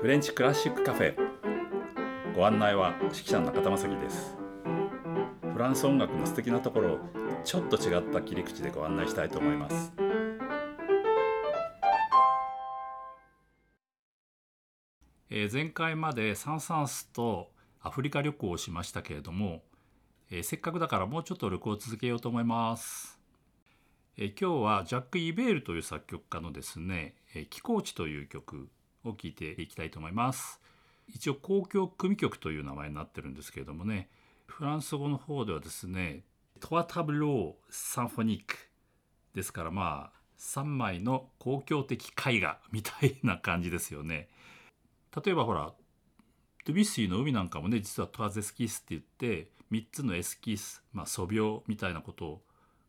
[0.00, 1.16] フレンチクラシックカフェ。
[2.36, 4.36] ご案内は指揮者の中田正樹です。
[5.52, 6.98] フランス音楽の素敵なところを
[7.42, 9.92] ちょっと違った切り口でご案内したいと思います。
[15.30, 19.64] えー、前回までサン・サンスとアフリカ旅行をしましたけれども、
[20.30, 23.18] えー、せっかくだからもうちょっと旅行を続けようと思います。
[24.16, 28.68] えー、今日はジャック・イベールという作曲家のですね「えー、寄港地」という曲
[29.04, 30.60] を聴いていきたいと思います。
[31.08, 34.08] 一応交響組曲という名前になってるんですけれどもね
[34.46, 36.22] フランス語の方ではですね
[36.60, 38.56] トワタブロー・サンフォニック
[39.34, 44.28] ですからまあ3枚の公共的絵画みたいな感じですよね。
[45.24, 45.72] 例えばほら
[46.64, 52.40] ドゥビッシーの海なんかもね実はトワゼスキスって言って3つのエスキス、まあ、素描みたいなこと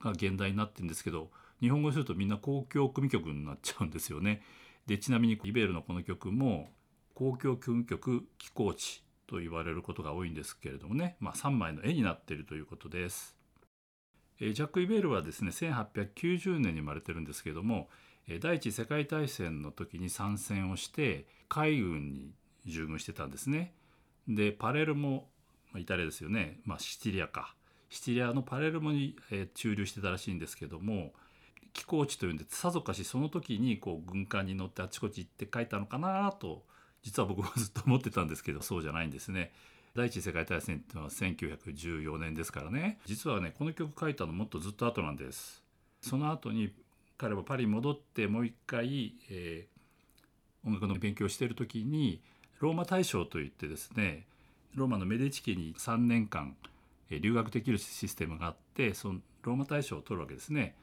[0.00, 1.30] が現代になってるんですけど
[1.60, 4.42] 日本語にするとみんな交響組曲になっちゃうんですよね。
[4.86, 6.70] でちなみにイベールのこの曲も
[7.18, 13.36] 交響組曲寄港地と言われることが多いんですけれどもね、まあ、3枚の絵になっているということです。
[14.40, 17.88] ジャック・イベールはですね1890年に生まれてるんですけども
[18.40, 22.32] 第一次世界大戦の時に参戦をして海軍に
[22.66, 23.74] 従軍してたんですね。
[24.26, 25.28] でパレルモ
[25.76, 27.54] イタリアですよね、まあ、シチリアか
[27.90, 31.12] シチリアのパレルモに、え駐留してたらしいんですけども
[31.74, 36.62] 寄港地というんでさぞかしその時にこう軍艦に乗ってあちこち行って書いたのかなと
[37.02, 39.52] 実は僕もずっと思ってたんですけどそうじゃないんですね。
[39.94, 45.62] 第一次世界大戦っていうのは1914年ですからね実はねこの曲書いたのもっとずっと後なんです。
[46.00, 46.72] その後に
[47.18, 52.20] 彼はパリに戻ってもう一回、えー、音楽の勉強をしている時に
[52.60, 54.26] ローマ大賞といってですね
[54.74, 56.56] ローマのメディチ家に3年間
[57.10, 60.74] 留学できるシステムがあってそのローマ大賞を取るわけですね。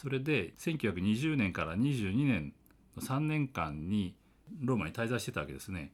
[0.00, 2.52] それで1920年から22年
[2.96, 4.14] の3年間に
[4.60, 5.90] ローマに滞在してたわけですね。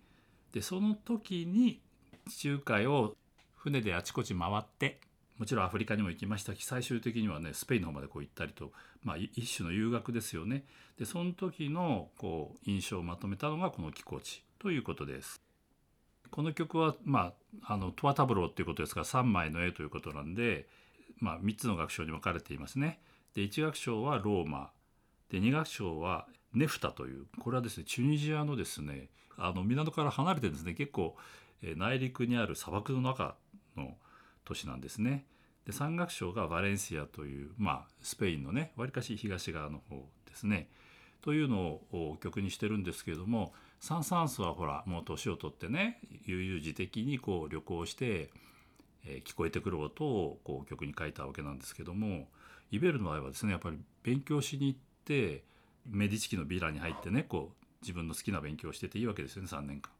[0.52, 1.80] でその時に
[2.28, 3.16] 地中海を
[3.56, 5.00] 船であちこち回って
[5.38, 8.72] もちろんアフリカにも行きましたし最終的にはねスペインの方までこう行ったりと、
[9.02, 10.66] まあ、一種の遊学ですよね。
[10.98, 15.40] でその時のこう印象をまとめたのがこの寄港地ということです。
[16.30, 17.32] この曲は、ま
[17.62, 20.68] あ、あのトワタブローっていうことですから3枚の絵ということなんで、
[21.20, 23.00] まあ、3つの楽章に分かれていますね。
[23.34, 24.70] で1楽章はローマ
[25.30, 31.16] で2楽章はネフタというこれはですねチュニジアのですねあの港から離れてですね結構
[31.76, 33.34] 内陸にある砂漠の中
[33.76, 33.94] の
[34.44, 35.24] 都市なんですね。
[35.66, 40.68] で山岳賞がバレンシアという、まあ、スペインのねわりかし東側の方ですね。
[41.22, 48.28] というのを曲にしてるんですけれどもサン・サンスはほらもう年を取ってね悠々自適にこう旅行して、
[49.06, 52.28] えー、聞こえてくる音をこう曲に書いたわけなんですけども
[52.70, 55.44] イベルの場合はですねやっぱり勉強しに行って
[55.86, 59.90] メディチ家のビラに入ってねこう自分の好きな勉強をしてていいわけですよね3年間。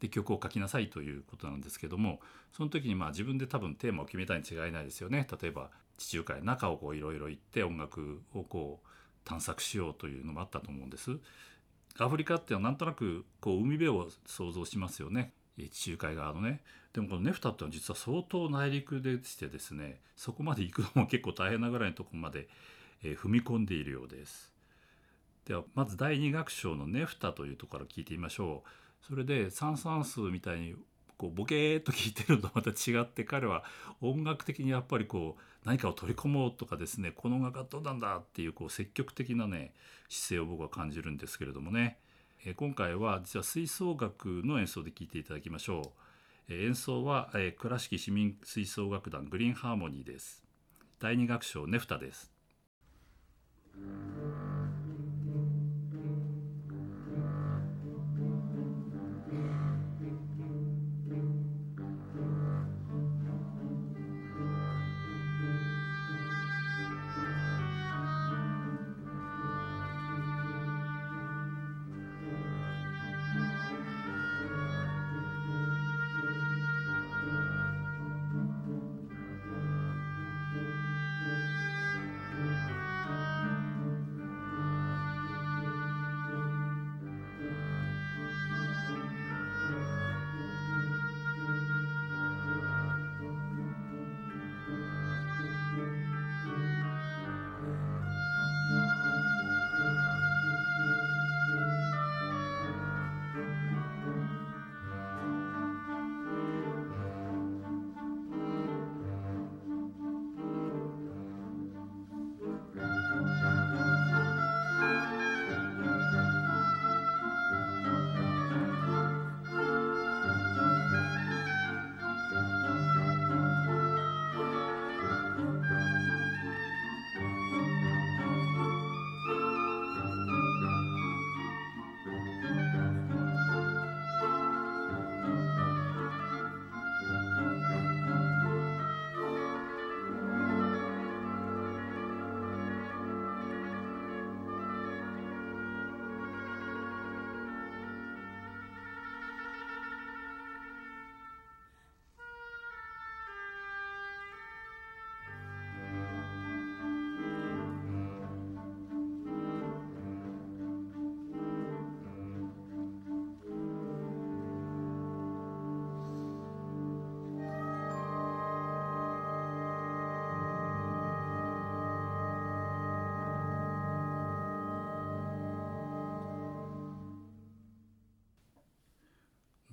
[0.00, 2.20] で曲を書きなさいということなんですけども
[2.52, 8.88] その時にまあ自分で多分テーマを決めたに違いないですよね例えば地中海中をいろいろ行って音楽をこう
[9.24, 11.18] 探索しようというのもあったと思うんです。
[11.98, 16.62] アフリカっていうのはなんとなくこう海辺を想像しますよね地中海側のね。
[16.92, 22.48] でもこのネフタっていうのは実は相当内陸でしてですねそこまで行くのも結構大変なぐらいのとこまで、
[23.04, 24.52] えー、踏み込んでいるようです。
[25.46, 29.06] ではまず第2楽章のネフタというところから聞いてみましょう。
[29.06, 30.74] それで三算数みたいに
[31.16, 33.62] こうボケーっと聞いてるのとまた違って彼は
[34.00, 39.74] 音楽的にやっぱりこう何かを取り込もうとかですねこの音楽はどうなんだっていうこう積極的なね
[40.08, 41.98] 姿勢を僕は感じるんですけれどもね、
[42.44, 45.92] え今回は実は吹奏楽の演奏で聴いていただきましょ
[46.48, 50.42] う、え演奏は、え倉敷市民吹奏楽団グリーンハーモニーです。
[50.98, 52.30] 第2楽章ネフタです。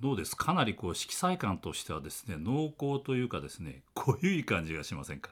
[0.00, 0.36] どうです？
[0.36, 5.30] かなりこう色彩感としてはですね濃厚というかですね 濃ゆい感じがしませんか、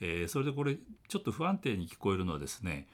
[0.00, 2.86] えー、それでこれちょっと不安定に聞こえるのはですね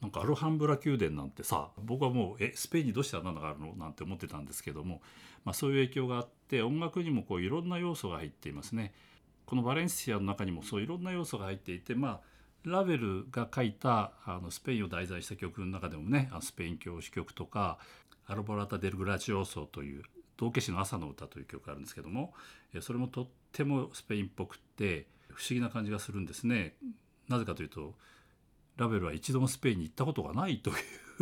[0.00, 3.74] なんかアルハンブラ宮殿なんてさ僕はもうえスペインにどうしてあんなのがあるの？
[3.76, 5.00] なんて思ってたんですけども、
[5.44, 8.92] まあ、そういう影響があって音楽にもこういろんな要素が入っていますね。
[9.46, 12.20] このバレンシアの中にもそういろんな要素が入っていてまあ
[12.64, 17.78] ラベルが書いたあのスペインを題材した曲の中でもねスペイン教師曲とか
[18.26, 20.02] 「アルボラタ・デル・グラチオーソ」という
[20.36, 22.34] 道化師の朝の歌という曲があるんですけども
[22.80, 26.74] それもとってもスペインっぽくって不思議な感じがするんですね。
[27.28, 27.94] なぜかというと
[28.76, 30.72] ラベルは一度もスペインに行ったことがないとい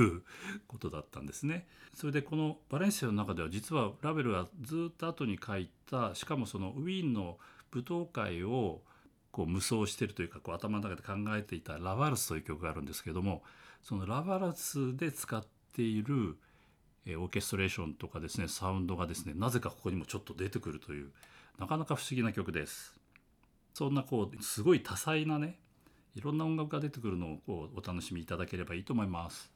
[0.03, 0.23] う
[0.67, 1.69] ことだったんですね。
[1.93, 7.39] それでこのバレンシアの中では実はラベルがずっと後に書いたしかもそのウィーンの
[7.75, 8.83] 舞踏会を
[9.33, 13.43] こう無双してるというかこう頭の中で考えていた「ラバルス」という曲があるんですけども
[13.83, 16.39] そのラバルスで使っている
[17.07, 21.13] オーケストレーションとかですねサウンドがですねなぜかここにもちょっと出てくるという
[21.59, 22.99] なかなか不思議な曲です。
[23.75, 25.59] そんなこうすごい多彩なね
[26.15, 29.54] いろんな音楽が出てくるのをお楽しみいただければいいと思います。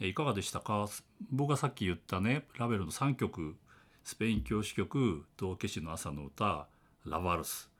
[0.00, 0.88] えいかがでしたか？
[1.30, 3.56] 僕がさっき言ったねラベルの3曲
[4.02, 6.66] スペイン教師曲「道化師の朝の歌」
[7.04, 7.70] 「ラバルス」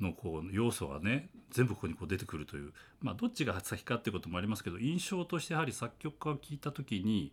[0.00, 7.32] のこう要素がね全部ここにこう出てくるというまあどっちが先かってこともありますけど印象としてやはり作曲家を聞いた時に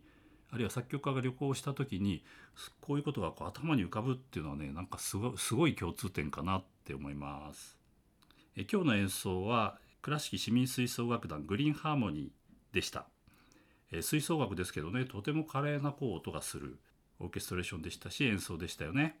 [0.50, 2.24] あるいは作曲家が旅行した時に
[2.80, 7.78] こういうことがこう頭に浮かぶっていうのはねなんかすごすごい共通点かなって思います。
[8.54, 13.06] え今日の演奏は倉敷市民吹奏楽団グリーンハーモニーでした。
[13.92, 16.78] え吹奏楽ですけどねとても華麗なこう音がする
[17.20, 19.16] オーケストレーションでしたし演奏でしたよね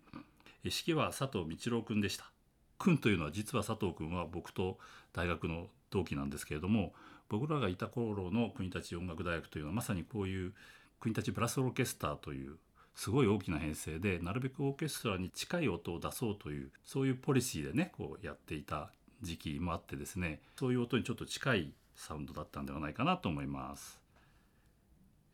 [0.62, 2.30] 指揮は佐藤道郎君でした
[2.78, 4.78] 君というのは実は佐藤君は僕と
[5.12, 6.92] 大学の同期なんですけれども
[7.28, 10.52] 僕らがいた頃の国立音楽大学というのはまさにこういう
[11.00, 12.56] 国立ブラスオーケストラという
[12.94, 18.90] すごい大きな編成でなるべくオーケストラに近い音を出そうというそういうポリシーでねこうやっていた
[19.22, 24.05] 時期もあってですねそういう音にちょっと近いサウンドだったんではないかなと思います。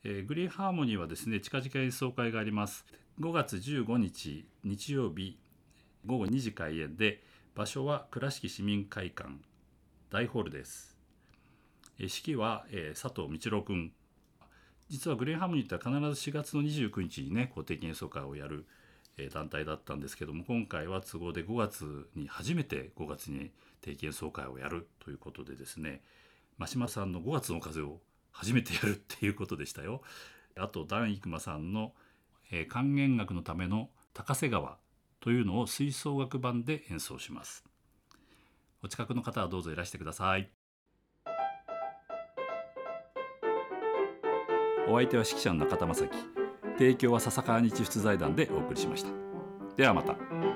[0.05, 2.85] えー、グリーンハーモニーはですね近々演奏会があります。
[3.21, 5.39] 5月15日日曜日
[6.07, 7.23] 午後2時開演で
[7.55, 9.31] 場所は倉敷市民会館
[10.11, 10.97] 大ホールです、
[12.01, 13.93] えー、指揮は、えー、佐藤道郎君。
[14.89, 18.67] 実はグリーンハーモニーって必ず4月の29日にね公的演奏会をやる、
[19.17, 26.03] え団体だったんですけども今回は都合で5月に初めて5月に定期演奏会をやるということでですね
[26.59, 28.01] 真島さんの5月の風を
[28.33, 30.03] 初めてやるっていうことでしたよ。
[30.57, 31.93] あとダン・イクマさんの、
[32.51, 34.77] えー、管弦楽のための高瀬川
[35.21, 37.65] というのを吹奏楽版で演奏します。
[38.83, 40.51] お近くの方はどうぞいらしてください。
[44.89, 46.11] お相手は指揮者の中田正樹。
[46.79, 49.11] 提供は笹川日出財団でお送りしました。
[49.77, 50.52] ではまた。